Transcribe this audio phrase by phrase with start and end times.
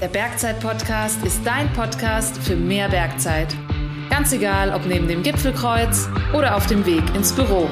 [0.00, 3.48] Der Bergzeit-Podcast ist dein Podcast für mehr Bergzeit.
[4.08, 7.68] Ganz egal, ob neben dem Gipfelkreuz oder auf dem Weg ins Büro.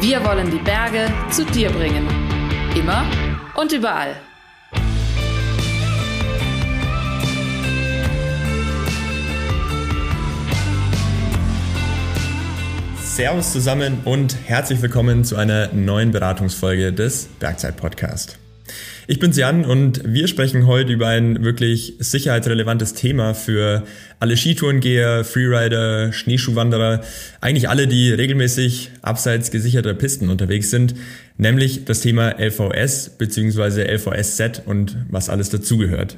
[0.00, 2.08] Wir wollen die Berge zu dir bringen.
[2.74, 3.04] Immer
[3.56, 4.16] und überall.
[13.02, 18.39] Servus zusammen und herzlich willkommen zu einer neuen Beratungsfolge des Bergzeit Podcast.
[19.10, 23.82] Ich bin's Jan und wir sprechen heute über ein wirklich sicherheitsrelevantes Thema für
[24.20, 27.00] alle Skitourengeher, Freerider, Schneeschuhwanderer,
[27.40, 30.94] eigentlich alle, die regelmäßig abseits gesicherter Pisten unterwegs sind,
[31.38, 33.82] nämlich das Thema LVS bzw.
[33.82, 36.16] LVS-Set und was alles dazugehört.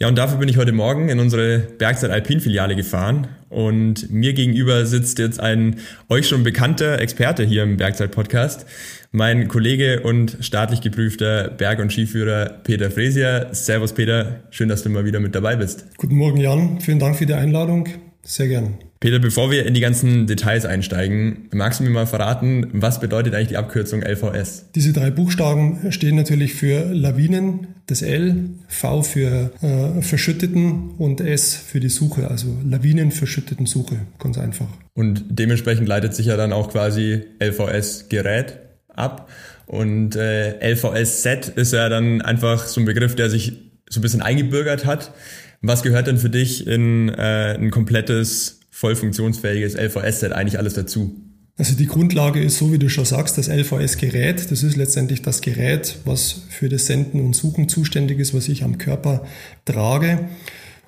[0.00, 4.32] Ja, und dafür bin ich heute Morgen in unsere Bergzeit Alpin Filiale gefahren und mir
[4.32, 8.64] gegenüber sitzt jetzt ein euch schon bekannter Experte hier im Bergzeit Podcast,
[9.10, 13.48] mein Kollege und staatlich geprüfter Berg- und Skiführer Peter Fresier.
[13.50, 15.86] Servus Peter, schön, dass du mal wieder mit dabei bist.
[15.96, 17.88] Guten Morgen Jan, vielen Dank für die Einladung.
[18.22, 18.78] Sehr gern.
[19.00, 23.34] Peter, bevor wir in die ganzen Details einsteigen, magst du mir mal verraten, was bedeutet
[23.34, 24.72] eigentlich die Abkürzung LVS?
[24.74, 31.54] Diese drei Buchstaben stehen natürlich für Lawinen, das L, V für äh, verschütteten und S
[31.54, 34.68] für die Suche, also Lawinen verschütteten Suche, ganz einfach.
[34.94, 39.28] Und dementsprechend leitet sich ja dann auch quasi LVS-Gerät ab.
[39.66, 43.52] Und äh, LVS-Set ist ja dann einfach so ein Begriff, der sich
[43.88, 45.12] so ein bisschen eingebürgert hat.
[45.60, 51.16] Was gehört denn für dich in äh, ein komplettes, voll funktionsfähiges LVS-Set eigentlich alles dazu?
[51.56, 54.52] Also die Grundlage ist, so wie du schon sagst, das LVS-Gerät.
[54.52, 58.62] Das ist letztendlich das Gerät, was für das Senden und Suchen zuständig ist, was ich
[58.62, 59.26] am Körper
[59.64, 60.28] trage.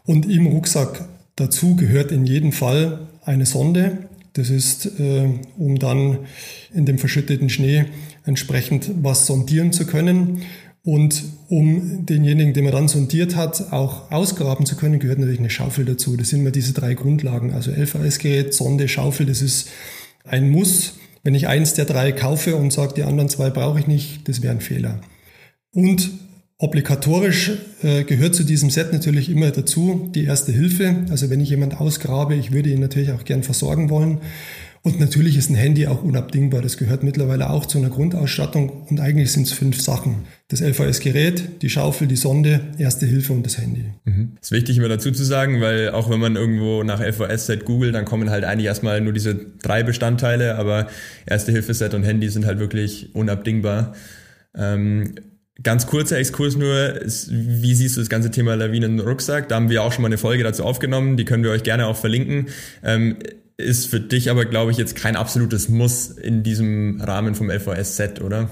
[0.05, 3.99] Und im Rucksack dazu gehört in jedem Fall eine Sonde.
[4.35, 6.19] Das ist, äh, um dann
[6.73, 7.87] in dem verschütteten Schnee
[8.25, 10.43] entsprechend was sondieren zu können.
[10.83, 15.51] Und um denjenigen, den man dann sondiert hat, auch ausgraben zu können, gehört natürlich eine
[15.51, 16.17] Schaufel dazu.
[16.17, 17.53] Das sind immer diese drei Grundlagen.
[17.53, 19.69] Also LVS-Gerät, Sonde, Schaufel, das ist
[20.25, 20.95] ein Muss.
[21.23, 24.43] Wenn ich eins der drei kaufe und sage, die anderen zwei brauche ich nicht, das
[24.43, 25.01] wäre ein Fehler.
[25.73, 26.11] Und
[26.57, 27.53] obligatorisch
[27.83, 31.05] äh, gehört zu diesem Set natürlich immer dazu die erste Hilfe.
[31.11, 34.19] Also wenn ich jemand ausgrabe, ich würde ihn natürlich auch gern versorgen wollen.
[34.83, 36.63] Und natürlich ist ein Handy auch unabdingbar.
[36.63, 38.87] Das gehört mittlerweile auch zu einer Grundausstattung.
[38.89, 40.25] Und eigentlich sind es fünf Sachen.
[40.49, 43.85] Das LVS-Gerät, die Schaufel, die Sonde, Erste Hilfe und das Handy.
[44.05, 44.33] Mhm.
[44.41, 48.07] ist wichtig immer dazu zu sagen, weil auch wenn man irgendwo nach LVS-Set googelt, dann
[48.07, 50.57] kommen halt eigentlich erstmal nur diese drei Bestandteile.
[50.57, 50.89] Aber
[51.27, 53.95] Erste-Hilfe-Set und Handy sind halt wirklich unabdingbar.
[54.55, 55.15] Ähm,
[55.63, 56.95] Ganz kurzer Exkurs nur,
[57.29, 59.49] wie siehst du das ganze Thema Lawinen-Rucksack?
[59.51, 61.87] Da haben wir auch schon mal eine Folge dazu aufgenommen, die können wir euch gerne
[61.87, 62.47] auch verlinken.
[62.83, 63.17] Ähm,
[63.61, 68.21] ist für dich aber, glaube ich, jetzt kein absolutes Muss in diesem Rahmen vom LVS-Set,
[68.21, 68.51] oder?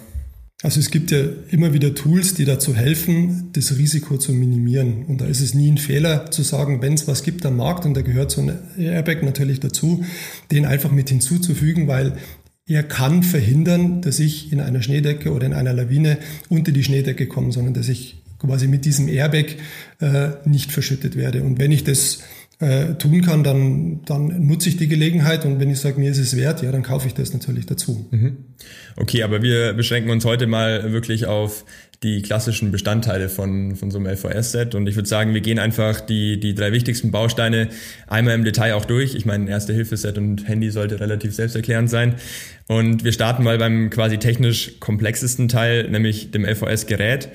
[0.63, 1.21] Also es gibt ja
[1.51, 5.05] immer wieder Tools, die dazu helfen, das Risiko zu minimieren.
[5.07, 7.87] Und da ist es nie ein Fehler zu sagen, wenn es was gibt am Markt,
[7.87, 10.05] und da gehört so ein Airbag natürlich dazu,
[10.51, 12.17] den einfach mit hinzuzufügen, weil
[12.67, 16.19] er kann verhindern, dass ich in einer Schneedecke oder in einer Lawine
[16.49, 19.57] unter die Schneedecke komme, sondern dass ich quasi mit diesem Airbag
[20.01, 21.45] äh, nicht verschüttet werde.
[21.45, 22.21] Und wenn ich das
[22.61, 26.19] äh, tun kann, dann, dann nutze ich die Gelegenheit und wenn ich sage, mir ist
[26.19, 28.09] es wert, ja, dann kaufe ich das natürlich dazu.
[28.11, 28.39] Mhm.
[28.97, 31.65] Okay, aber wir beschränken uns heute mal wirklich auf
[32.03, 36.01] die klassischen Bestandteile von, von so einem LVS-Set und ich würde sagen, wir gehen einfach
[36.01, 37.69] die, die drei wichtigsten Bausteine
[38.09, 39.15] einmal im Detail auch durch.
[39.15, 42.15] Ich meine, Erste-Hilfe-Set und Handy sollte relativ selbsterklärend sein
[42.67, 47.29] und wir starten mal beim quasi technisch komplexesten Teil, nämlich dem LVS-Gerät.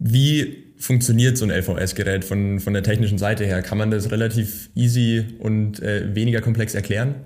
[0.00, 3.62] Wie funktioniert so ein LVS-Gerät von, von der technischen Seite her?
[3.62, 7.16] Kann man das relativ easy und äh, weniger komplex erklären?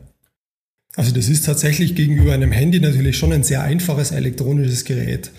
[0.96, 5.30] Also das ist tatsächlich gegenüber einem Handy natürlich schon ein sehr einfaches elektronisches Gerät.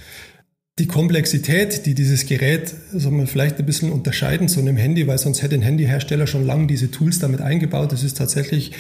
[0.80, 5.18] Die Komplexität, die dieses Gerät soll man vielleicht ein bisschen unterscheiden zu einem Handy, weil
[5.18, 7.92] sonst hätte ein Handyhersteller schon lange diese Tools damit eingebaut.
[7.92, 8.72] Das ist tatsächlich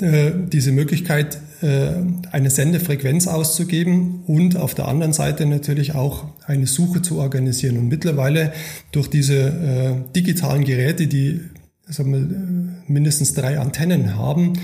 [0.00, 1.92] diese Möglichkeit, äh,
[2.32, 7.78] eine Sendefrequenz auszugeben und auf der anderen Seite natürlich auch eine Suche zu organisieren.
[7.78, 8.52] Und mittlerweile
[8.90, 11.42] durch diese äh, digitalen Geräte, die
[11.86, 14.54] sagen wir, mindestens drei Antennen haben,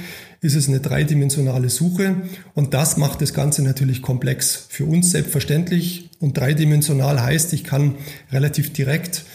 [0.40, 2.16] ist es eine dreidimensionale Suche
[2.54, 4.66] und das macht das Ganze natürlich komplex.
[4.70, 7.96] Für uns selbstverständlich und dreidimensional heißt, ich kann
[8.32, 9.26] relativ direkt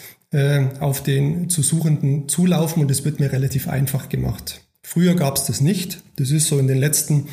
[0.80, 4.65] auf den zu Suchenden zulaufen und es wird mir relativ einfach gemacht.
[4.88, 5.98] Früher gab es das nicht.
[6.14, 7.26] Das ist so in den letzten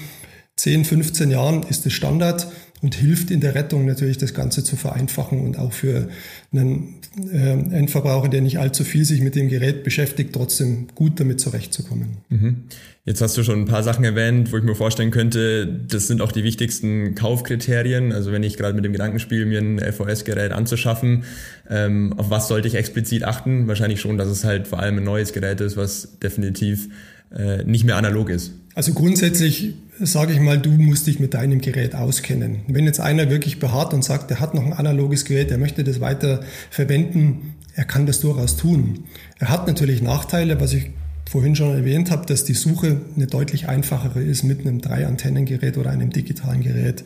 [0.56, 2.48] 10, 15 Jahren ist es Standard.
[2.82, 6.10] und hilft in der Rettung natürlich das Ganze zu vereinfachen und auch für
[6.52, 6.96] einen
[7.32, 12.18] äh, Endverbraucher, der nicht allzu viel sich mit dem Gerät beschäftigt, trotzdem gut damit zurechtzukommen.
[12.30, 12.64] Mhm.
[13.06, 16.22] Jetzt hast du schon ein paar Sachen erwähnt, wo ich mir vorstellen könnte, das sind
[16.22, 18.12] auch die wichtigsten Kaufkriterien.
[18.12, 21.24] Also wenn ich gerade mit dem Gedanken spiele, mir ein LVS-Gerät anzuschaffen,
[21.70, 23.68] ähm, auf was sollte ich explizit achten?
[23.68, 26.90] Wahrscheinlich schon, dass es halt vor allem ein neues Gerät ist, was definitiv
[27.36, 28.54] äh, nicht mehr analog ist.
[28.76, 32.62] Also grundsätzlich sage ich mal, du musst dich mit deinem Gerät auskennen.
[32.68, 35.84] Wenn jetzt einer wirklich beharrt und sagt, er hat noch ein analoges Gerät, er möchte
[35.84, 39.06] das weiter verwenden, er kann das durchaus tun.
[39.40, 40.92] Er hat natürlich Nachteile, was ich
[41.30, 45.90] vorhin schon erwähnt habe, dass die Suche eine deutlich einfachere ist mit einem Drei-Antennengerät oder
[45.90, 47.04] einem digitalen Gerät.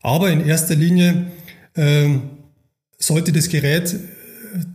[0.00, 1.26] Aber in erster Linie
[1.74, 2.08] äh,
[2.98, 3.98] sollte das Gerät äh,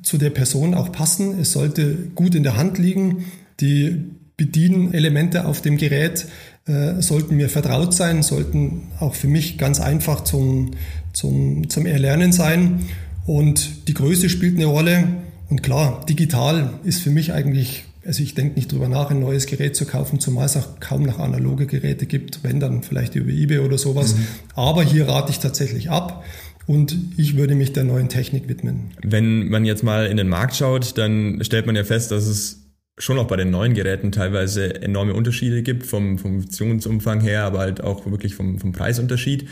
[0.03, 1.39] zu der Person auch passen.
[1.39, 3.25] Es sollte gut in der Hand liegen.
[3.59, 6.25] Die Bedienelemente auf dem Gerät
[6.65, 10.71] äh, sollten mir vertraut sein, sollten auch für mich ganz einfach zum,
[11.11, 12.85] zum, zum Erlernen sein.
[13.25, 15.03] Und die Größe spielt eine Rolle.
[15.49, 19.45] Und klar, digital ist für mich eigentlich, also ich denke nicht drüber nach, ein neues
[19.45, 23.31] Gerät zu kaufen, zumal es auch kaum noch analoge Geräte gibt, wenn dann vielleicht über
[23.31, 24.15] eBay oder sowas.
[24.15, 24.27] Mhm.
[24.55, 26.23] Aber hier rate ich tatsächlich ab
[26.65, 28.91] und ich würde mich der neuen Technik widmen.
[29.03, 32.58] Wenn man jetzt mal in den Markt schaut, dann stellt man ja fest, dass es
[32.99, 37.59] schon auch bei den neuen Geräten teilweise enorme Unterschiede gibt vom, vom Funktionsumfang her, aber
[37.59, 39.47] halt auch wirklich vom, vom Preisunterschied.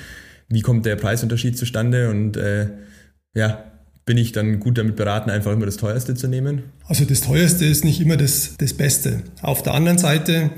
[0.49, 2.67] Wie kommt der Preisunterschied zustande und äh,
[3.33, 3.63] ja,
[4.05, 6.63] bin ich dann gut damit beraten, einfach immer das teuerste zu nehmen?
[6.85, 9.23] Also das teuerste ist nicht immer das, das Beste.
[9.41, 10.51] Auf der anderen Seite,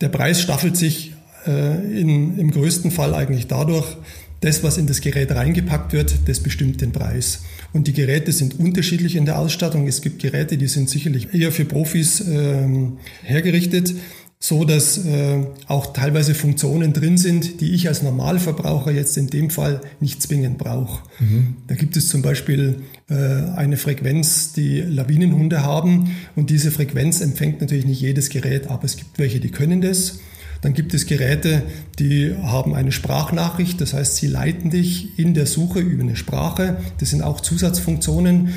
[0.00, 1.12] der Preis staffelt sich
[1.46, 3.96] äh, in, im größten Fall eigentlich dadurch,
[4.44, 7.44] das, was in das Gerät reingepackt wird, das bestimmt den Preis.
[7.72, 9.88] Und die Geräte sind unterschiedlich in der Ausstattung.
[9.88, 13.94] Es gibt Geräte, die sind sicherlich eher für Profis ähm, hergerichtet,
[14.38, 19.48] so dass äh, auch teilweise Funktionen drin sind, die ich als Normalverbraucher jetzt in dem
[19.48, 21.02] Fall nicht zwingend brauche.
[21.20, 21.56] Mhm.
[21.66, 27.62] Da gibt es zum Beispiel äh, eine Frequenz, die Lawinenhunde haben und diese Frequenz empfängt
[27.62, 30.18] natürlich nicht jedes Gerät, aber es gibt welche, die können das.
[30.64, 31.62] Dann gibt es Geräte,
[31.98, 36.78] die haben eine Sprachnachricht, das heißt, sie leiten dich in der Suche über eine Sprache.
[37.00, 38.54] Das sind auch Zusatzfunktionen.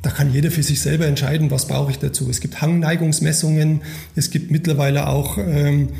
[0.00, 2.30] Da kann jeder für sich selber entscheiden, was brauche ich dazu.
[2.30, 3.82] Es gibt Hangneigungsmessungen,
[4.16, 5.90] es gibt mittlerweile auch ähm,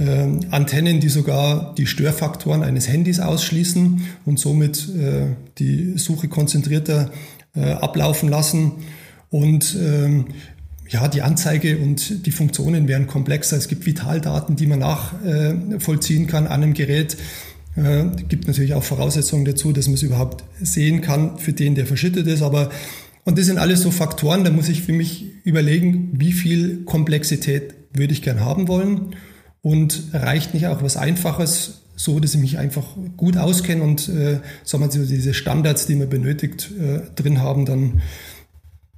[0.00, 5.26] äh, Antennen, die sogar die Störfaktoren eines Handys ausschließen und somit äh,
[5.58, 7.12] die Suche konzentrierter
[7.54, 8.72] äh, ablaufen lassen.
[9.28, 10.26] Und ähm,
[10.90, 13.56] ja, die Anzeige und die Funktionen werden komplexer.
[13.56, 17.16] Es gibt Vitaldaten, die man nachvollziehen kann an einem Gerät.
[17.76, 21.86] Äh, gibt natürlich auch Voraussetzungen dazu, dass man es überhaupt sehen kann für den, der
[21.86, 22.42] verschüttet ist.
[22.42, 22.70] Aber
[23.24, 27.74] und das sind alles so Faktoren, da muss ich für mich überlegen, wie viel Komplexität
[27.92, 29.14] würde ich gern haben wollen
[29.62, 34.40] und reicht nicht auch was Einfaches, so dass ich mich einfach gut auskenne und äh,
[34.64, 38.00] sagen wir so diese Standards, die man benötigt, äh, drin haben, dann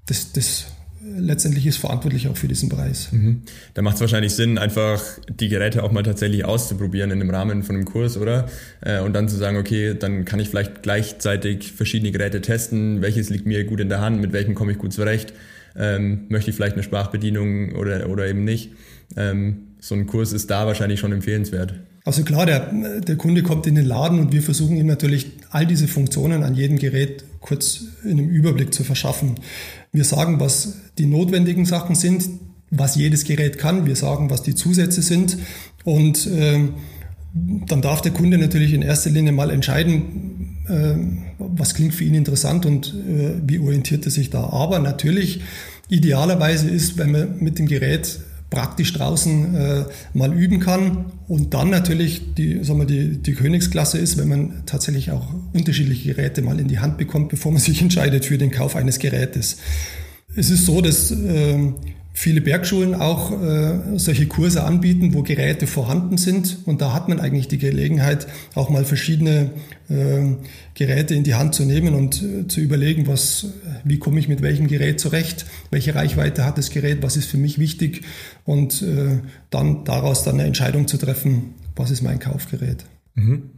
[0.07, 0.67] das, das
[1.05, 3.09] letztendlich ist verantwortlich auch für diesen Preis.
[3.13, 3.43] Mhm.
[3.75, 7.63] Da macht es wahrscheinlich Sinn, einfach die Geräte auch mal tatsächlich auszuprobieren in dem Rahmen
[7.63, 8.49] von einem Kurs, oder?
[8.81, 13.31] Äh, und dann zu sagen, okay, dann kann ich vielleicht gleichzeitig verschiedene Geräte testen, welches
[13.31, 15.33] liegt mir gut in der Hand, mit welchem komme ich gut zurecht,
[15.77, 18.73] ähm, möchte ich vielleicht eine Sprachbedienung oder, oder eben nicht.
[19.17, 21.75] Ähm, so ein Kurs ist da wahrscheinlich schon empfehlenswert.
[22.05, 25.67] Also klar, der, der Kunde kommt in den Laden und wir versuchen ihm natürlich all
[25.67, 29.37] diese Funktionen an jedem Gerät kurz in einem Überblick zu verschaffen.
[29.93, 32.29] Wir sagen, was die notwendigen Sachen sind,
[32.71, 33.87] was jedes Gerät kann.
[33.87, 35.39] Wir sagen, was die Zusätze sind.
[35.85, 36.69] Und äh,
[37.67, 40.95] dann darf der Kunde natürlich in erster Linie mal entscheiden, äh,
[41.39, 44.45] was klingt für ihn interessant und äh, wie orientiert er sich da.
[44.45, 45.41] Aber natürlich,
[45.89, 48.21] idealerweise ist, wenn man mit dem Gerät
[48.53, 53.97] praktisch draußen äh, mal üben kann und dann natürlich die, sagen wir, die, die Königsklasse
[53.97, 57.81] ist, wenn man tatsächlich auch unterschiedliche Geräte mal in die Hand bekommt, bevor man sich
[57.83, 59.57] entscheidet für den Kauf eines Gerätes.
[60.37, 61.73] Es ist so, dass äh,
[62.13, 66.59] viele Bergschulen auch äh, solche Kurse anbieten, wo Geräte vorhanden sind.
[66.67, 69.51] Und da hat man eigentlich die Gelegenheit, auch mal verschiedene
[69.89, 70.37] äh,
[70.75, 73.47] Geräte in die Hand zu nehmen und äh, zu überlegen, was,
[73.85, 77.39] wie komme ich mit welchem Gerät zurecht, welche Reichweite hat das Gerät, was ist für
[77.39, 78.03] mich wichtig
[78.45, 82.85] und äh, dann daraus dann eine Entscheidung zu treffen, was ist mein Kaufgerät.
[83.15, 83.51] Mhm.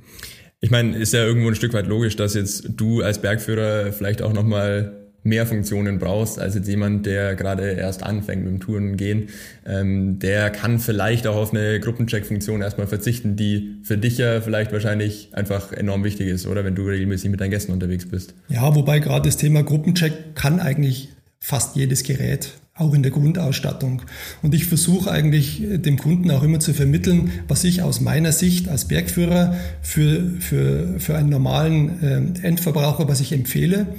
[0.61, 4.23] Ich meine, ist ja irgendwo ein Stück weit logisch, dass jetzt du als Bergführer vielleicht
[4.23, 8.97] auch nochmal mehr Funktionen brauchst als jetzt jemand, der gerade erst anfängt mit dem Touren
[8.97, 9.31] gehen.
[9.66, 14.71] Ähm, der kann vielleicht auch auf eine Gruppencheck-Funktion erstmal verzichten, die für dich ja vielleicht
[14.73, 18.35] wahrscheinlich einfach enorm wichtig ist, oder wenn du regelmäßig mit deinen Gästen unterwegs bist.
[18.49, 21.09] Ja, wobei gerade das Thema Gruppencheck kann eigentlich
[21.40, 22.52] fast jedes Gerät.
[22.76, 24.02] Auch in der Grundausstattung.
[24.43, 28.69] Und ich versuche eigentlich dem Kunden auch immer zu vermitteln, was ich aus meiner Sicht
[28.69, 32.02] als Bergführer für, für, für einen normalen
[32.43, 33.85] äh, Endverbraucher, was ich empfehle.
[33.85, 33.95] Mhm.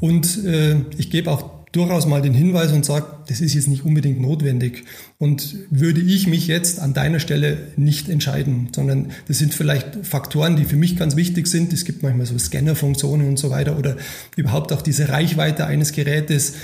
[0.00, 3.84] Und äh, ich gebe auch durchaus mal den Hinweis und sage, das ist jetzt nicht
[3.84, 4.84] unbedingt notwendig.
[5.18, 10.56] Und würde ich mich jetzt an deiner Stelle nicht entscheiden, sondern das sind vielleicht Faktoren,
[10.56, 11.72] die für mich ganz wichtig sind.
[11.72, 13.96] Es gibt manchmal so Scannerfunktionen und so weiter oder
[14.36, 16.54] überhaupt auch diese Reichweite eines Gerätes.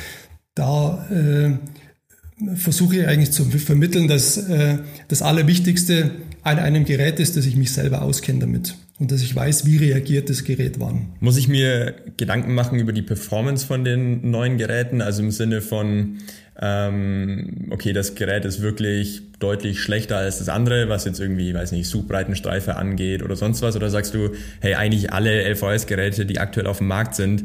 [0.60, 4.76] Da äh, versuche ich eigentlich zu vermitteln, dass äh,
[5.08, 6.10] das Allerwichtigste
[6.42, 9.78] an einem Gerät ist, dass ich mich selber auskenne damit und dass ich weiß, wie
[9.78, 11.14] reagiert das Gerät wann.
[11.20, 15.00] Muss ich mir Gedanken machen über die Performance von den neuen Geräten?
[15.00, 16.18] Also im Sinne von,
[16.60, 21.72] ähm, okay, das Gerät ist wirklich deutlich schlechter als das andere, was jetzt irgendwie, weiß
[21.72, 23.76] nicht, Suchbreitenstreife angeht oder sonst was?
[23.76, 27.44] Oder sagst du, hey, eigentlich alle LVS-Geräte, die aktuell auf dem Markt sind,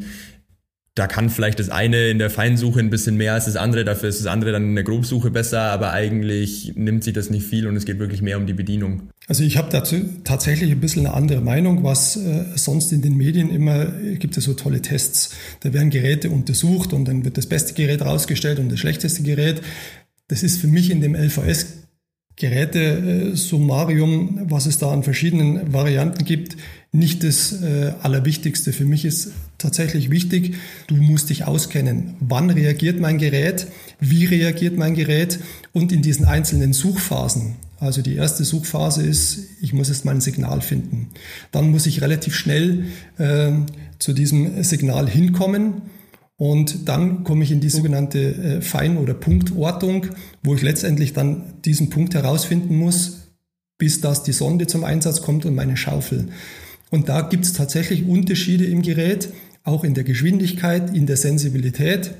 [0.96, 4.08] da kann vielleicht das eine in der Feinsuche ein bisschen mehr als das andere, dafür
[4.08, 7.66] ist das andere dann in der Grobsuche besser, aber eigentlich nimmt sich das nicht viel
[7.66, 9.02] und es geht wirklich mehr um die Bedienung.
[9.28, 13.14] Also ich habe dazu tatsächlich ein bisschen eine andere Meinung, was äh, sonst in den
[13.14, 13.84] Medien immer
[14.18, 15.36] gibt es so tolle Tests.
[15.60, 19.60] Da werden Geräte untersucht und dann wird das beste Gerät rausgestellt und das schlechteste Gerät.
[20.28, 21.82] Das ist für mich in dem LVS
[22.36, 26.56] Geräte-Summarium, äh, was es da an verschiedenen Varianten gibt,
[26.92, 28.72] nicht das äh, Allerwichtigste.
[28.72, 30.54] Für mich ist tatsächlich wichtig,
[30.86, 32.16] du musst dich auskennen.
[32.20, 33.66] Wann reagiert mein Gerät?
[34.00, 35.38] Wie reagiert mein Gerät?
[35.72, 37.56] Und in diesen einzelnen Suchphasen.
[37.78, 41.10] Also die erste Suchphase ist, ich muss erst mal ein Signal finden.
[41.52, 42.86] Dann muss ich relativ schnell
[43.18, 43.52] äh,
[43.98, 45.82] zu diesem Signal hinkommen.
[46.38, 50.06] Und dann komme ich in die sogenannte äh, Fein- oder Punktortung,
[50.42, 53.32] wo ich letztendlich dann diesen Punkt herausfinden muss,
[53.78, 56.28] bis das die Sonde zum Einsatz kommt und meine Schaufel.
[56.90, 59.28] Und da gibt es tatsächlich Unterschiede im Gerät,
[59.64, 62.14] auch in der Geschwindigkeit, in der Sensibilität.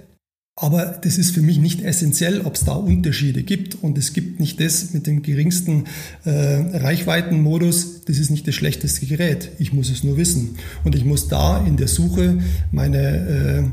[0.58, 3.74] Aber das ist für mich nicht essentiell, ob es da Unterschiede gibt.
[3.74, 5.84] Und es gibt nicht das mit dem geringsten
[6.24, 8.06] äh, Reichweitenmodus.
[8.06, 9.50] Das ist nicht das schlechteste Gerät.
[9.58, 10.56] Ich muss es nur wissen.
[10.82, 12.38] Und ich muss da in der Suche
[12.72, 13.70] meine,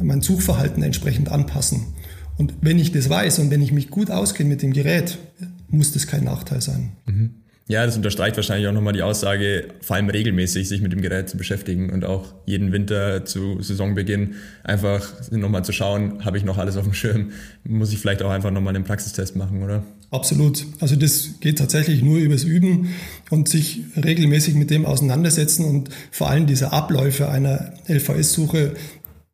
[0.00, 1.88] äh, mein Suchverhalten entsprechend anpassen.
[2.38, 5.18] Und wenn ich das weiß und wenn ich mich gut auskenne mit dem Gerät,
[5.68, 6.92] muss das kein Nachteil sein.
[7.06, 7.41] Mhm.
[7.68, 11.28] Ja, das unterstreicht wahrscheinlich auch nochmal die Aussage, vor allem regelmäßig sich mit dem Gerät
[11.28, 16.58] zu beschäftigen und auch jeden Winter zu Saisonbeginn einfach nochmal zu schauen, habe ich noch
[16.58, 17.30] alles auf dem Schirm,
[17.64, 19.84] muss ich vielleicht auch einfach nochmal einen Praxistest machen, oder?
[20.10, 20.66] Absolut.
[20.80, 22.90] Also das geht tatsächlich nur übers Üben
[23.30, 28.74] und sich regelmäßig mit dem auseinandersetzen und vor allem diese Abläufe einer LVS-Suche,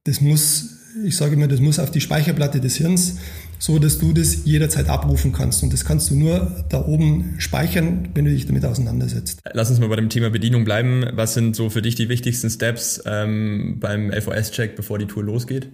[0.04, 3.16] das muss, ich sage immer, das muss auf die Speicherplatte des Hirns
[3.58, 5.62] so dass du das jederzeit abrufen kannst.
[5.62, 9.40] Und das kannst du nur da oben speichern, wenn du dich damit auseinandersetzt.
[9.52, 11.04] Lass uns mal bei dem Thema Bedienung bleiben.
[11.12, 15.68] Was sind so für dich die wichtigsten Steps ähm, beim LVS-Check, bevor die Tour losgeht?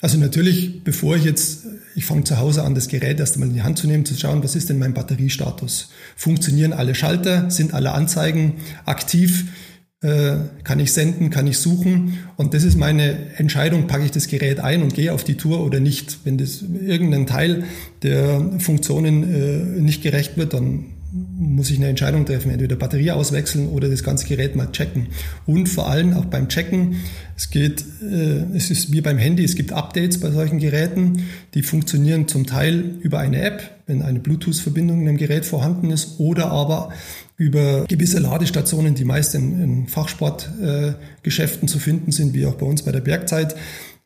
[0.00, 3.54] Also natürlich, bevor ich jetzt, ich fange zu Hause an, das Gerät erst einmal in
[3.54, 5.90] die Hand zu nehmen, zu schauen, was ist denn mein Batteriestatus?
[6.16, 7.50] Funktionieren alle Schalter?
[7.50, 9.46] Sind alle Anzeigen aktiv?
[10.02, 12.18] Äh, kann ich senden, kann ich suchen.
[12.36, 15.64] Und das ist meine Entscheidung, packe ich das Gerät ein und gehe auf die Tour
[15.64, 16.18] oder nicht.
[16.24, 17.64] Wenn das irgendein Teil
[18.02, 20.84] der Funktionen äh, nicht gerecht wird, dann
[21.38, 25.06] muss ich eine Entscheidung treffen, entweder Batterie auswechseln oder das ganze Gerät mal checken.
[25.46, 26.96] Und vor allem auch beim Checken,
[27.36, 31.24] es geht, äh, es ist wie beim Handy, es gibt Updates bei solchen Geräten,
[31.54, 36.18] die funktionieren zum Teil über eine App, wenn eine Bluetooth-Verbindung in einem Gerät vorhanden ist,
[36.18, 36.92] oder aber
[37.36, 42.66] über gewisse Ladestationen, die meist in, in Fachsportgeschäften äh, zu finden sind, wie auch bei
[42.66, 43.54] uns bei der Bergzeit,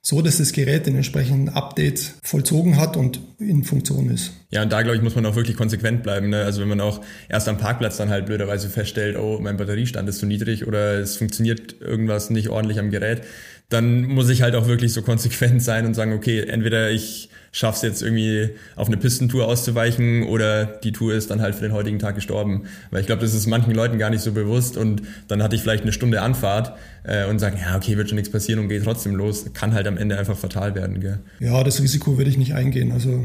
[0.03, 4.33] so dass das Gerät den entsprechenden Update vollzogen hat und in Funktion ist.
[4.51, 6.31] Ja, und da glaube ich, muss man auch wirklich konsequent bleiben.
[6.31, 6.43] Ne?
[6.43, 10.19] Also wenn man auch erst am Parkplatz dann halt blöderweise feststellt, oh, mein Batteriestand ist
[10.19, 13.23] zu niedrig oder es funktioniert irgendwas nicht ordentlich am Gerät,
[13.69, 17.83] dann muss ich halt auch wirklich so konsequent sein und sagen, okay, entweder ich schaff's
[17.83, 21.99] jetzt irgendwie auf eine Pistentour auszuweichen oder die Tour ist dann halt für den heutigen
[21.99, 22.65] Tag gestorben.
[22.91, 25.63] Weil ich glaube, das ist manchen Leuten gar nicht so bewusst und dann hatte ich
[25.63, 28.85] vielleicht eine Stunde Anfahrt äh, und sagen, ja, okay, wird schon nichts passieren und geht
[28.85, 29.53] trotzdem los.
[29.53, 31.01] Kann halt am Ende einfach fatal werden.
[31.01, 31.21] Gell?
[31.41, 32.93] Ja, das Risiko würde ich nicht eingehen.
[32.93, 33.25] Also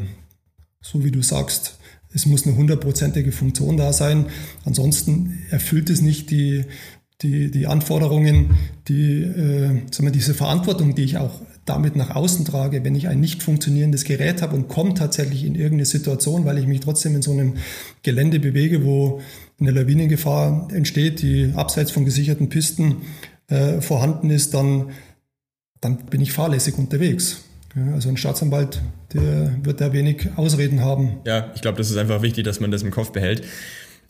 [0.81, 1.77] so wie du sagst,
[2.15, 4.27] es muss eine hundertprozentige Funktion da sein.
[4.63, 6.63] Ansonsten erfüllt es nicht die,
[7.21, 8.57] die, die Anforderungen,
[8.87, 13.07] die, äh, sagen wir, diese Verantwortung, die ich auch damit nach außen trage, wenn ich
[13.07, 17.15] ein nicht funktionierendes Gerät habe und komme tatsächlich in irgendeine Situation, weil ich mich trotzdem
[17.15, 17.55] in so einem
[18.03, 19.21] Gelände bewege, wo
[19.59, 22.97] eine Lawinengefahr entsteht, die abseits von gesicherten Pisten
[23.47, 24.91] äh, vorhanden ist, dann,
[25.81, 27.43] dann bin ich fahrlässig unterwegs.
[27.75, 28.81] Ja, also ein Staatsanwalt,
[29.13, 31.17] der wird da wenig Ausreden haben.
[31.25, 33.43] Ja, ich glaube, das ist einfach wichtig, dass man das im Kopf behält.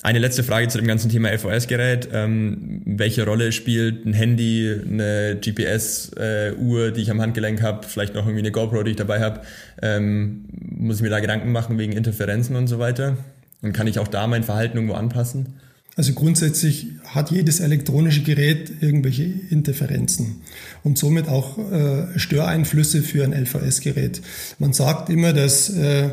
[0.02, 2.10] Eine letzte Frage zu dem ganzen Thema LVS-Gerät.
[2.14, 8.14] Ähm, welche Rolle spielt ein Handy, eine GPS-Uhr, äh, die ich am Handgelenk habe, vielleicht
[8.14, 9.42] noch irgendwie eine GoPro, die ich dabei habe?
[9.82, 13.18] Ähm, muss ich mir da Gedanken machen wegen Interferenzen und so weiter?
[13.62, 15.56] Und kann ich auch da mein Verhalten irgendwo anpassen?
[15.98, 20.42] Also grundsätzlich hat jedes elektronische Gerät irgendwelche Interferenzen
[20.84, 24.22] und somit auch äh, Störeinflüsse für ein LVS-Gerät.
[24.60, 26.10] Man sagt immer, dass äh,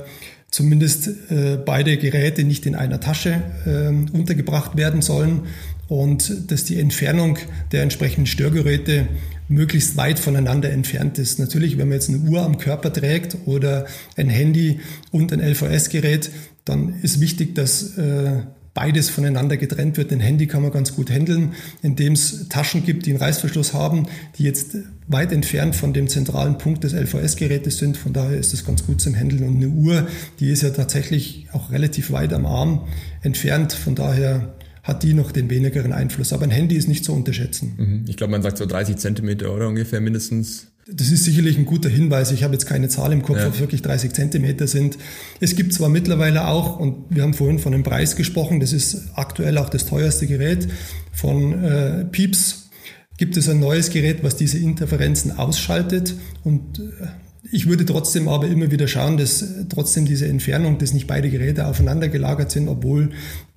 [0.53, 5.47] zumindest äh, beide Geräte nicht in einer Tasche äh, untergebracht werden sollen
[5.89, 7.39] und dass die Entfernung
[7.73, 9.09] der entsprechenden Störgeräte
[9.49, 11.39] möglichst weit voneinander entfernt ist.
[11.39, 14.81] Natürlich, wenn man jetzt eine Uhr am Körper trägt oder ein Handy
[15.11, 16.31] und ein LVS-Gerät,
[16.65, 18.43] dann ist wichtig, dass äh,
[18.75, 20.13] beides voneinander getrennt wird.
[20.13, 21.53] Ein Handy kann man ganz gut handeln,
[21.83, 24.07] indem es Taschen gibt, die einen Reißverschluss haben,
[24.39, 24.77] die jetzt
[25.09, 27.97] weit entfernt von dem zentralen Punkt des LVS-Gerätes sind.
[27.97, 29.45] Von daher ist das ganz gut zum Handeln.
[29.45, 30.07] Und eine Uhr,
[30.41, 32.87] die ist ja tatsächlich auch relativ weit am Arm
[33.21, 33.73] entfernt.
[33.73, 36.33] Von daher hat die noch den wenigeren Einfluss.
[36.33, 37.75] Aber ein Handy ist nicht zu unterschätzen.
[37.77, 38.05] Mhm.
[38.09, 40.69] Ich glaube, man sagt so 30 Zentimeter oder ungefähr mindestens.
[40.87, 42.33] Das ist sicherlich ein guter Hinweis.
[42.33, 43.47] Ich habe jetzt keine Zahl im Kopf, ja.
[43.47, 44.99] ob es wirklich 30 Zentimeter sind.
[45.41, 49.11] Es gibt zwar mittlerweile auch, und wir haben vorhin von dem Preis gesprochen, das ist
[49.15, 50.69] aktuell auch das teuerste Gerät
[51.13, 52.71] von äh, Pieps,
[53.17, 57.07] gibt es ein neues Gerät, was diese Interferenzen ausschaltet und äh,
[57.51, 61.67] ich würde trotzdem aber immer wieder schauen, dass trotzdem diese Entfernung, dass nicht beide Geräte
[61.67, 63.11] aufeinander gelagert sind, obwohl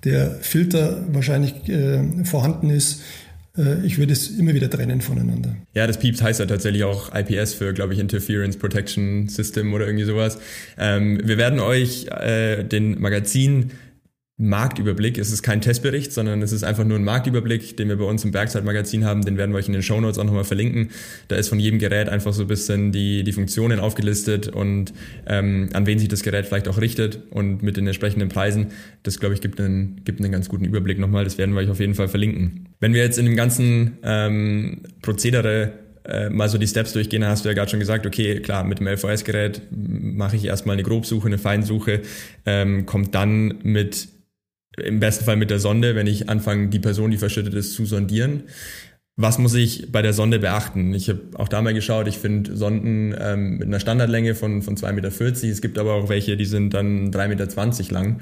[0.04, 3.00] der Filter wahrscheinlich äh, vorhanden ist.
[3.58, 5.56] Äh, ich würde es immer wieder trennen voneinander.
[5.74, 9.86] Ja, das Pieps heißt ja tatsächlich auch IPS für, glaube ich, Interference Protection System oder
[9.86, 10.38] irgendwie sowas.
[10.78, 13.70] Ähm, wir werden euch äh, den Magazin
[14.38, 15.16] Marktüberblick.
[15.16, 18.22] Es ist kein Testbericht, sondern es ist einfach nur ein Marktüberblick, den wir bei uns
[18.22, 19.24] im Bergzeitmagazin haben.
[19.24, 20.90] Den werden wir euch in den Shownotes auch nochmal verlinken.
[21.28, 24.92] Da ist von jedem Gerät einfach so ein bisschen die, die Funktionen aufgelistet und
[25.26, 28.72] ähm, an wen sich das Gerät vielleicht auch richtet und mit den entsprechenden Preisen.
[29.04, 31.24] Das, glaube ich, gibt einen, gibt einen ganz guten Überblick nochmal.
[31.24, 32.68] Das werden wir euch auf jeden Fall verlinken.
[32.78, 35.72] Wenn wir jetzt in dem ganzen ähm, Prozedere
[36.04, 38.80] äh, mal so die Steps durchgehen, hast du ja gerade schon gesagt, okay, klar, mit
[38.80, 42.02] dem LVS-Gerät mache ich erstmal eine Grobsuche, eine Feinsuche,
[42.44, 44.08] ähm, kommt dann mit
[44.82, 47.86] im besten Fall mit der Sonde, wenn ich anfange, die Person, die verschüttet ist, zu
[47.86, 48.44] sondieren.
[49.18, 50.92] Was muss ich bei der Sonde beachten?
[50.92, 54.76] Ich habe auch da mal geschaut, ich finde Sonden ähm, mit einer Standardlänge von, von
[54.76, 55.48] 2,40 Meter.
[55.48, 58.20] Es gibt aber auch welche, die sind dann 3,20 Meter lang.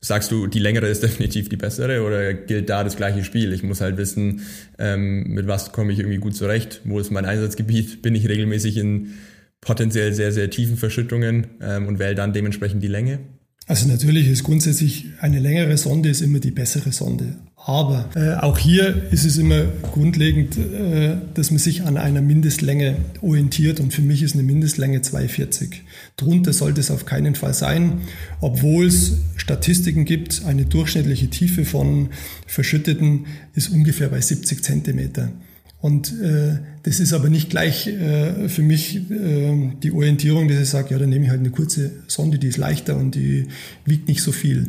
[0.00, 3.52] Sagst du, die längere ist definitiv die bessere oder gilt da das gleiche Spiel?
[3.52, 4.42] Ich muss halt wissen,
[4.78, 8.76] ähm, mit was komme ich irgendwie gut zurecht, wo ist mein Einsatzgebiet, bin ich regelmäßig
[8.76, 9.14] in
[9.60, 13.18] potenziell sehr, sehr tiefen Verschüttungen ähm, und wähle dann dementsprechend die Länge.
[13.66, 17.36] Also natürlich ist grundsätzlich eine längere Sonde ist immer die bessere Sonde.
[17.56, 22.96] Aber äh, auch hier ist es immer grundlegend, äh, dass man sich an einer Mindestlänge
[23.22, 25.72] orientiert und für mich ist eine Mindestlänge 2,40.
[26.16, 28.02] Drunter sollte es auf keinen Fall sein,
[28.40, 32.10] obwohl es Statistiken gibt, eine durchschnittliche Tiefe von
[32.46, 33.26] Verschütteten
[33.56, 35.32] ist ungefähr bei 70 Zentimeter.
[35.80, 40.68] Und äh, das ist aber nicht gleich äh, für mich äh, die Orientierung, dass ich
[40.68, 43.48] sage, ja, dann nehme ich halt eine kurze Sonde, die ist leichter und die
[43.84, 44.68] wiegt nicht so viel.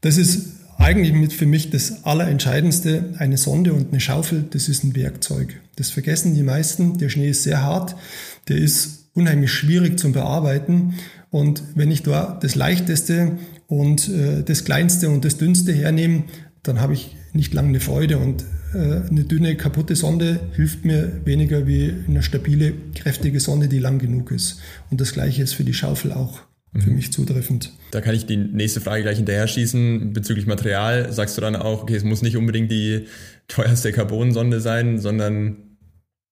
[0.00, 3.14] Das ist eigentlich mit für mich das Allerentscheidendste.
[3.18, 5.60] Eine Sonde und eine Schaufel, das ist ein Werkzeug.
[5.76, 6.98] Das vergessen die meisten.
[6.98, 7.96] Der Schnee ist sehr hart,
[8.48, 10.94] der ist unheimlich schwierig zum Bearbeiten.
[11.30, 16.24] Und wenn ich da das Leichteste und äh, das Kleinste und das Dünnste hernehme,
[16.62, 21.20] dann habe ich nicht lange eine Freude und äh, eine dünne, kaputte Sonde hilft mir
[21.24, 24.60] weniger wie eine stabile, kräftige Sonde, die lang genug ist.
[24.90, 26.42] Und das Gleiche ist für die Schaufel auch
[26.78, 26.96] für mhm.
[26.96, 27.72] mich zutreffend.
[27.90, 30.12] Da kann ich die nächste Frage gleich hinterher schießen.
[30.12, 33.06] Bezüglich Material sagst du dann auch, okay, es muss nicht unbedingt die
[33.48, 35.56] teuerste Carbonsonde sein, sondern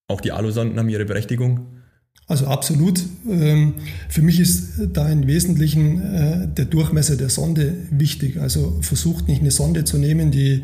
[0.07, 1.78] auch die Alusonden haben ihre Berechtigung?
[2.29, 3.03] Also absolut.
[3.27, 3.75] Ähm,
[4.11, 8.39] für mich ist da im Wesentlichen äh, der Durchmesser der Sonde wichtig.
[8.39, 10.63] Also versucht nicht eine Sonde zu nehmen, die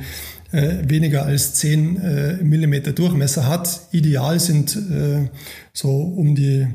[0.53, 3.81] äh, weniger als 10 äh, Millimeter Durchmesser hat.
[3.93, 4.79] Ideal sind
[5.73, 6.67] so um die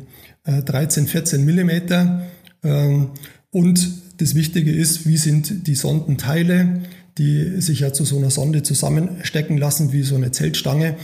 [0.44, 2.24] 13, 14 Millimeter.
[2.64, 3.10] Ähm,
[3.52, 6.82] und das Wichtige ist, wie sind die Sondenteile,
[7.20, 10.96] die sich ja zu so einer Sonde zusammenstecken lassen, wie so eine Zeltstange,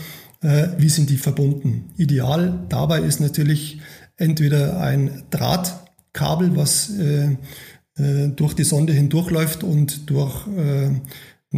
[0.77, 1.85] wie sind die verbunden.
[1.97, 3.79] Ideal dabei ist natürlich
[4.17, 6.91] entweder ein Drahtkabel, was
[7.97, 10.45] durch die Sonde hindurchläuft und durch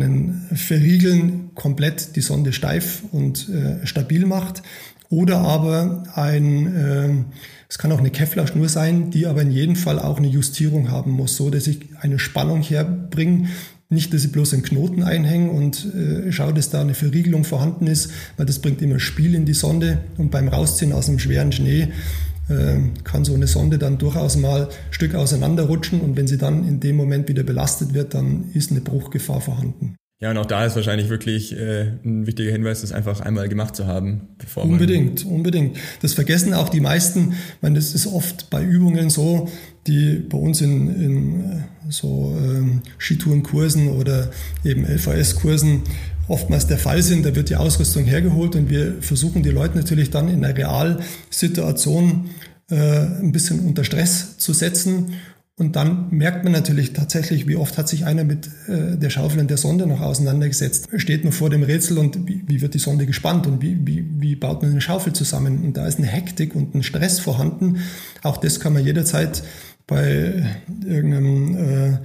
[0.01, 4.63] einen Verriegeln komplett die Sonde steif und äh, stabil macht.
[5.09, 7.09] Oder aber ein, äh,
[7.69, 11.11] es kann auch eine Kevlar-Schnur sein, die aber in jedem Fall auch eine Justierung haben
[11.11, 13.47] muss, so dass ich eine Spannung herbringe.
[13.89, 17.87] Nicht, dass ich bloß einen Knoten einhänge und äh, schaue, dass da eine Verriegelung vorhanden
[17.87, 21.53] ist, weil das bringt immer Spiel in die Sonde und beim Rausziehen aus einem schweren
[21.53, 21.87] Schnee
[22.49, 26.67] äh, kann so eine Sonde dann durchaus mal ein Stück auseinanderrutschen und wenn sie dann
[26.67, 29.95] in dem Moment wieder belastet wird, dann ist eine Bruchgefahr vorhanden.
[30.19, 33.75] Ja, und auch da ist wahrscheinlich wirklich äh, ein wichtiger Hinweis, das einfach einmal gemacht
[33.75, 34.29] zu haben.
[34.39, 35.77] Bevor unbedingt, unbedingt.
[36.01, 37.33] Das vergessen auch die meisten.
[37.33, 39.47] Ich meine, das ist oft bei Übungen so,
[39.87, 41.55] die bei uns in, in äh,
[41.89, 44.29] so ähm, Skitourenkursen oder
[44.63, 45.81] eben LVS-Kursen
[46.27, 47.25] oftmals der Fall sind.
[47.25, 52.29] Da wird die Ausrüstung hergeholt und wir versuchen die Leute natürlich dann in einer Realsituation
[52.69, 55.13] äh, ein bisschen unter Stress zu setzen
[55.59, 59.39] und dann merkt man natürlich tatsächlich, wie oft hat sich einer mit äh, der Schaufel
[59.39, 60.87] und der Sonde noch auseinandergesetzt.
[60.97, 64.05] Steht man vor dem Rätsel und wie, wie wird die Sonde gespannt und wie, wie,
[64.19, 65.65] wie baut man eine Schaufel zusammen?
[65.65, 67.79] Und da ist eine Hektik und ein Stress vorhanden.
[68.21, 69.41] Auch das kann man jederzeit
[69.87, 70.45] bei
[70.85, 71.97] irgendeinem äh,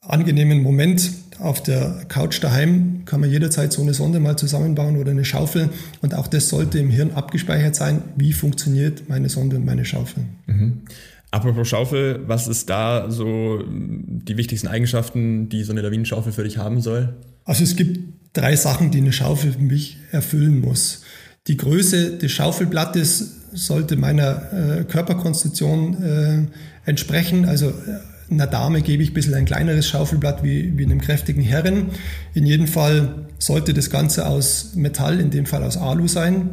[0.00, 5.10] angenehmen Moment auf der Couch daheim kann man jederzeit so eine Sonde mal zusammenbauen oder
[5.10, 5.70] eine Schaufel.
[6.02, 8.02] Und auch das sollte im Hirn abgespeichert sein.
[8.16, 10.24] Wie funktioniert meine Sonde und meine Schaufel?
[10.46, 10.82] Mhm.
[11.30, 16.58] Apropos Schaufel, was ist da so die wichtigsten Eigenschaften, die so eine Lawinenschaufel für dich
[16.58, 17.16] haben soll?
[17.44, 18.00] Also es gibt
[18.32, 21.02] drei Sachen, die eine Schaufel für mich erfüllen muss.
[21.46, 27.44] Die Größe des Schaufelblattes sollte meiner äh, Körperkonstitution äh, entsprechen.
[27.46, 31.42] Also äh, einer Dame gebe ich ein bisschen ein kleineres Schaufelblatt wie, wie einem kräftigen
[31.42, 31.86] Herren.
[32.34, 36.50] In jedem Fall sollte das Ganze aus Metall, in dem Fall aus Alu sein.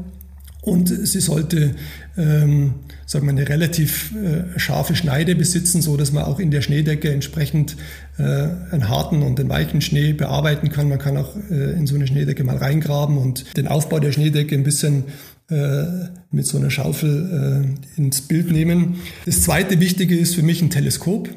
[0.62, 1.76] Und sie sollte
[2.18, 2.74] ähm,
[3.08, 7.10] sagen wir, eine relativ äh, scharfe Schneide besitzen, so dass man auch in der Schneedecke
[7.10, 7.78] entsprechend
[8.18, 10.90] äh, einen harten und einen weichen Schnee bearbeiten kann.
[10.90, 14.56] Man kann auch äh, in so eine Schneedecke mal reingraben und den Aufbau der Schneedecke
[14.56, 15.06] ein bisschen
[15.50, 18.96] mit so einer Schaufel äh, ins Bild nehmen.
[19.26, 21.30] Das zweite Wichtige ist für mich ein Teleskop.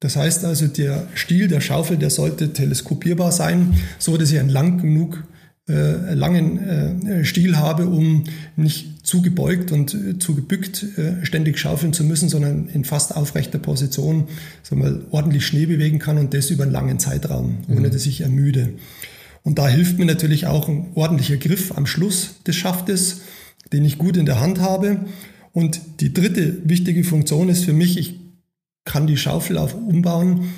[0.00, 4.48] Das heißt also, der Stiel der Schaufel, der sollte teleskopierbar sein, so dass ich einen
[4.48, 5.24] lang genug
[5.68, 6.58] äh, langen
[7.06, 8.24] äh, Stiel habe, um
[8.56, 13.14] nicht zu gebeugt und äh, zu gebückt äh, ständig schaufeln zu müssen, sondern in fast
[13.14, 14.24] aufrechter Position
[14.62, 17.90] sagen wir, ordentlich Schnee bewegen kann und das über einen langen Zeitraum, ohne mhm.
[17.92, 18.70] dass ich ermüde.
[19.42, 23.20] Und da hilft mir natürlich auch ein ordentlicher Griff am Schluss des Schaftes,
[23.72, 25.04] den ich gut in der Hand habe.
[25.52, 28.20] Und die dritte wichtige Funktion ist für mich, ich
[28.84, 30.50] kann die Schaufel auf umbauen,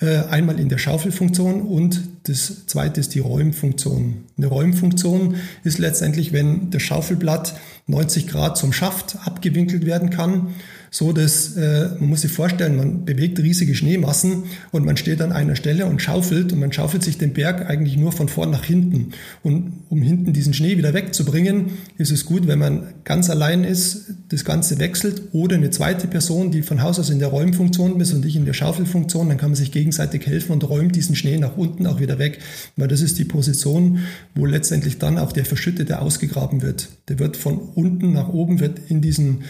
[0.00, 4.24] äh, einmal in der Schaufelfunktion und das zweite ist die Räumfunktion.
[4.36, 7.54] Eine Räumfunktion ist letztendlich, wenn das Schaufelblatt
[7.86, 10.54] 90 Grad zum Schaft abgewinkelt werden kann
[10.90, 15.30] so dass äh, man muss sich vorstellen, man bewegt riesige Schneemassen und man steht an
[15.30, 18.64] einer Stelle und schaufelt und man schaufelt sich den Berg eigentlich nur von vorn nach
[18.64, 19.12] hinten.
[19.44, 24.14] Und um hinten diesen Schnee wieder wegzubringen, ist es gut, wenn man ganz allein ist,
[24.30, 28.12] das Ganze wechselt oder eine zweite Person, die von Haus aus in der Räumfunktion ist
[28.12, 31.38] und ich in der Schaufelfunktion, dann kann man sich gegenseitig helfen und räumt diesen Schnee
[31.38, 32.40] nach unten auch wieder weg,
[32.76, 34.00] weil das ist die Position,
[34.34, 36.88] wo letztendlich dann auch der Verschüttete ausgegraben wird.
[37.08, 39.44] Der wird von unten nach oben, wird in diesen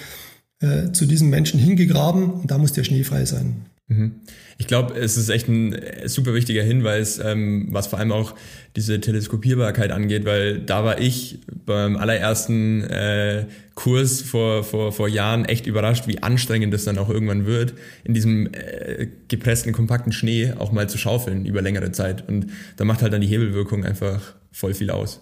[0.61, 3.67] äh, zu diesem Menschen hingegraben und da muss der Schnee frei sein.
[3.91, 4.13] Mhm.
[4.57, 8.35] Ich glaube, es ist echt ein äh, super wichtiger Hinweis, ähm, was vor allem auch
[8.77, 15.45] diese Teleskopierbarkeit angeht, weil da war ich beim allerersten äh, Kurs vor, vor, vor Jahren
[15.45, 20.53] echt überrascht, wie anstrengend das dann auch irgendwann wird, in diesem äh, gepressten, kompakten Schnee
[20.57, 22.29] auch mal zu schaufeln über längere Zeit.
[22.29, 22.47] Und
[22.77, 25.21] da macht halt dann die Hebelwirkung einfach voll viel aus.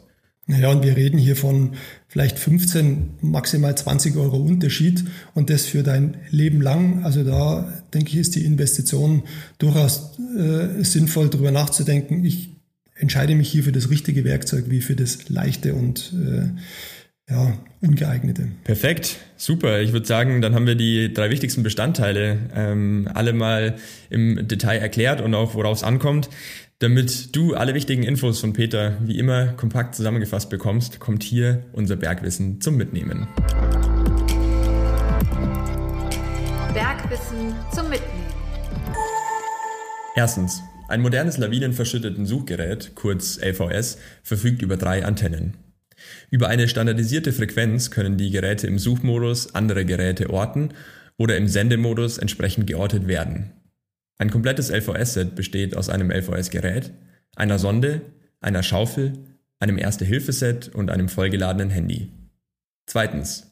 [0.51, 1.75] Naja, und wir reden hier von
[2.09, 7.05] vielleicht 15, maximal 20 Euro Unterschied und das für dein Leben lang.
[7.05, 9.25] Also da denke ich, ist die Investition
[9.59, 12.25] durchaus äh, sinnvoll, darüber nachzudenken.
[12.25, 12.49] Ich
[12.97, 16.49] entscheide mich hier für das richtige Werkzeug wie für das leichte und äh,
[17.31, 18.49] ja, ungeeignete.
[18.65, 19.83] Perfekt, super.
[19.83, 23.77] Ich würde sagen, dann haben wir die drei wichtigsten Bestandteile ähm, alle mal
[24.09, 26.31] im Detail erklärt und auch worauf es ankommt.
[26.81, 31.97] Damit du alle wichtigen Infos von Peter wie immer kompakt zusammengefasst bekommst, kommt hier unser
[31.97, 33.27] Bergwissen zum Mitnehmen.
[36.73, 38.33] Bergwissen zum Mitnehmen.
[40.15, 40.61] Erstens.
[40.87, 45.57] Ein modernes lawinenverschütteten Suchgerät, kurz LVS, verfügt über drei Antennen.
[46.31, 50.69] Über eine standardisierte Frequenz können die Geräte im Suchmodus andere Geräte orten
[51.17, 53.58] oder im Sendemodus entsprechend geortet werden.
[54.19, 56.93] Ein komplettes LVS-Set besteht aus einem LVS-Gerät,
[57.37, 58.03] einer Sonde,
[58.41, 59.13] einer Schaufel,
[59.61, 62.11] einem Erste-Hilfe-Set und einem vollgeladenen Handy.
[62.87, 63.45] Zweitens.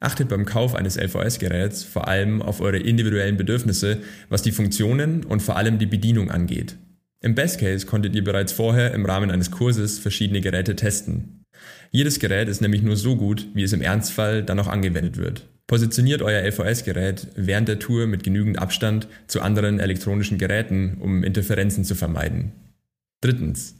[0.00, 5.40] Achtet beim Kauf eines LVS-Geräts vor allem auf eure individuellen Bedürfnisse, was die Funktionen und
[5.40, 6.76] vor allem die Bedienung angeht.
[7.20, 11.44] Im Best Case konntet ihr bereits vorher im Rahmen eines Kurses verschiedene Geräte testen.
[11.90, 15.48] Jedes Gerät ist nämlich nur so gut, wie es im Ernstfall dann auch angewendet wird.
[15.68, 21.84] Positioniert euer LVS-Gerät während der Tour mit genügend Abstand zu anderen elektronischen Geräten, um Interferenzen
[21.84, 22.52] zu vermeiden.
[23.20, 23.74] Drittens.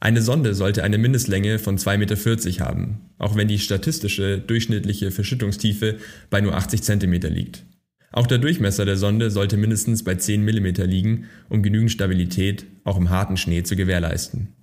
[0.00, 5.98] Eine Sonde sollte eine Mindestlänge von 2,40 Meter haben, auch wenn die statistische durchschnittliche Verschüttungstiefe
[6.30, 7.64] bei nur 80 cm liegt.
[8.10, 12.96] Auch der Durchmesser der Sonde sollte mindestens bei 10 mm liegen, um genügend Stabilität auch
[12.96, 14.54] im harten Schnee zu gewährleisten.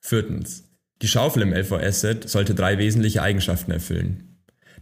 [0.00, 0.64] Viertens.
[1.02, 4.33] Die Schaufel im LVS-Set sollte drei wesentliche Eigenschaften erfüllen.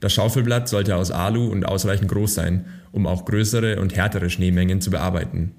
[0.03, 4.81] Das Schaufelblatt sollte aus Alu und ausreichend groß sein, um auch größere und härtere Schneemengen
[4.81, 5.53] zu bearbeiten.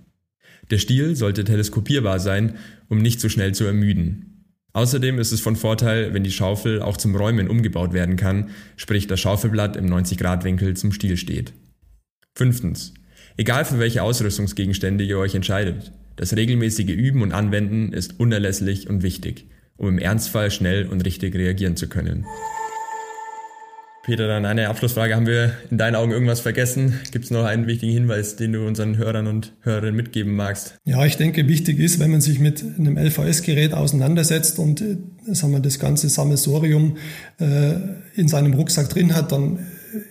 [0.69, 2.57] Der Stiel sollte teleskopierbar sein,
[2.89, 4.43] um nicht zu so schnell zu ermüden.
[4.73, 9.07] Außerdem ist es von Vorteil, wenn die Schaufel auch zum Räumen umgebaut werden kann, sprich
[9.07, 11.53] das Schaufelblatt im 90-Grad-Winkel zum Stiel steht.
[12.35, 12.93] Fünftens.
[13.37, 19.03] Egal für welche Ausrüstungsgegenstände ihr euch entscheidet, das regelmäßige Üben und Anwenden ist unerlässlich und
[19.03, 19.45] wichtig,
[19.77, 22.25] um im Ernstfall schnell und richtig reagieren zu können.
[24.03, 25.15] Peter, dann eine Abschlussfrage.
[25.15, 26.99] Haben wir in deinen Augen irgendwas vergessen?
[27.11, 30.75] Gibt es noch einen wichtigen Hinweis, den du unseren Hörern und Hörerinnen mitgeben magst?
[30.83, 35.53] Ja, ich denke, wichtig ist, wenn man sich mit einem LVS-Gerät auseinandersetzt und äh, sagen
[35.53, 36.97] wir, das ganze Sammelsorium
[37.39, 37.75] äh,
[38.15, 39.67] in seinem Rucksack drin hat, dann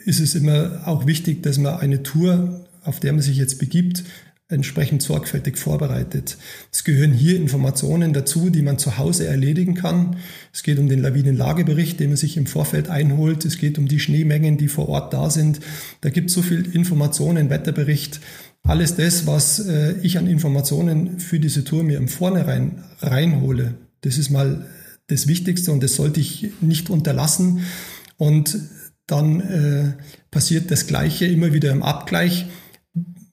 [0.07, 4.05] ist es immer auch wichtig, dass man eine Tour, auf der man sich jetzt begibt,
[4.53, 6.37] entsprechend sorgfältig vorbereitet.
[6.71, 10.17] Es gehören hier Informationen dazu, die man zu Hause erledigen kann.
[10.53, 13.45] Es geht um den Lawinenlagebericht, den man sich im Vorfeld einholt.
[13.45, 15.61] Es geht um die Schneemengen, die vor Ort da sind.
[16.03, 18.21] Da gibt es so viel Informationen, Wetterbericht.
[18.63, 24.19] Alles das, was äh, ich an Informationen für diese Tour mir im Vornherein reinhole, das
[24.19, 24.67] ist mal
[25.09, 27.61] das Wichtigste und das sollte ich nicht unterlassen.
[28.19, 28.57] Und
[29.07, 29.93] dann äh,
[30.31, 32.47] passiert das Gleiche immer wieder im Abgleich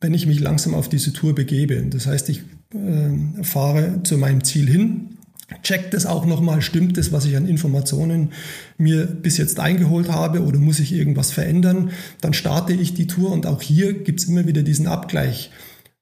[0.02, 1.82] wenn ich mich langsam auf diese Tour begebe.
[1.90, 5.18] Das heißt, ich äh, fahre zu meinem Ziel hin,
[5.64, 8.32] check das auch nochmal, stimmt das, was ich an Informationen
[8.78, 11.92] mir bis jetzt eingeholt habe oder muss ich irgendwas verändern?
[12.22, 15.52] Dann starte ich die Tour und auch hier gibt es immer wieder diesen Abgleich.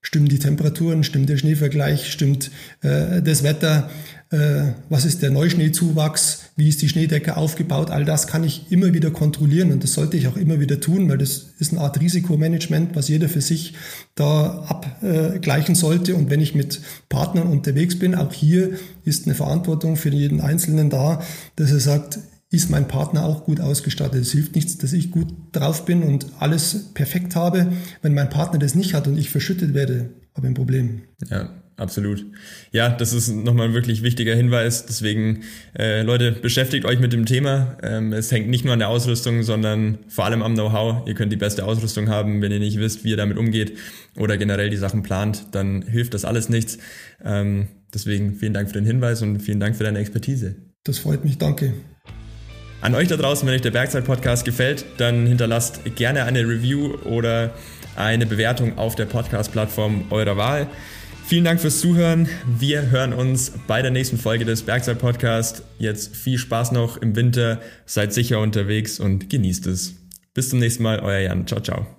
[0.02, 3.90] Stimmen die Temperaturen, stimmt der Schneevergleich, stimmt äh, das Wetter,
[4.30, 8.92] äh, was ist der Neuschneezuwachs, wie ist die Schneedecke aufgebaut, all das kann ich immer
[8.92, 12.02] wieder kontrollieren und das sollte ich auch immer wieder tun, weil das ist eine Art
[12.02, 13.76] Risikomanagement, was jeder für sich
[14.16, 16.16] da abgleichen sollte.
[16.16, 18.72] Und wenn ich mit Partnern unterwegs bin, auch hier
[19.06, 21.22] ist eine Verantwortung für jeden Einzelnen da,
[21.56, 24.22] dass er sagt, ist mein Partner auch gut ausgestattet.
[24.22, 27.74] Es hilft nichts, dass ich gut drauf bin und alles perfekt habe.
[28.02, 31.02] Wenn mein Partner das nicht hat und ich verschüttet werde, habe ich ein Problem.
[31.30, 32.26] Ja, absolut.
[32.72, 34.86] Ja, das ist nochmal ein wirklich wichtiger Hinweis.
[34.86, 35.44] Deswegen,
[35.78, 37.78] äh, Leute, beschäftigt euch mit dem Thema.
[37.82, 41.08] Ähm, es hängt nicht nur an der Ausrüstung, sondern vor allem am Know-how.
[41.08, 43.78] Ihr könnt die beste Ausrüstung haben, wenn ihr nicht wisst, wie ihr damit umgeht
[44.18, 46.78] oder generell die Sachen plant, dann hilft das alles nichts.
[47.24, 50.56] Ähm, deswegen vielen Dank für den Hinweis und vielen Dank für deine Expertise.
[50.84, 51.74] Das freut mich, danke.
[52.80, 57.54] An euch da draußen, wenn euch der Bergzeit-Podcast gefällt, dann hinterlasst gerne eine Review oder
[57.96, 60.68] eine Bewertung auf der Podcast-Plattform eurer Wahl.
[61.28, 62.30] Vielen Dank fürs Zuhören.
[62.58, 65.62] Wir hören uns bei der nächsten Folge des Bergzeit Podcast.
[65.78, 67.60] Jetzt viel Spaß noch im Winter.
[67.86, 69.96] Seid sicher unterwegs und genießt es.
[70.34, 71.02] Bis zum nächsten Mal.
[71.02, 71.46] Euer Jan.
[71.46, 71.97] Ciao, ciao.